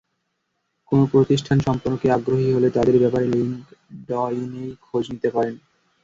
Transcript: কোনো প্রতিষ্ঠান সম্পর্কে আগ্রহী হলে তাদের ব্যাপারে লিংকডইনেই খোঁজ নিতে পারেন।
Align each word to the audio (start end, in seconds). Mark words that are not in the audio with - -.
কোনো 0.91 1.03
প্রতিষ্ঠান 1.13 1.57
সম্পর্কে 1.67 2.07
আগ্রহী 2.11 2.47
হলে 2.51 2.69
তাদের 2.77 2.95
ব্যাপারে 2.99 3.25
লিংকডইনেই 3.33 4.71
খোঁজ 4.85 5.03
নিতে 5.13 5.29
পারেন। 5.35 5.55